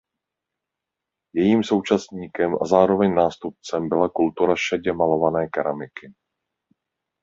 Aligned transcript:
Jejím 1.33 1.63
současníkem 1.63 2.51
a 2.61 2.65
zároveň 2.65 3.15
nástupcem 3.15 3.89
byla 3.89 4.09
kultura 4.09 4.53
šedě 4.57 4.93
malované 4.93 5.47
keramiky. 5.53 6.13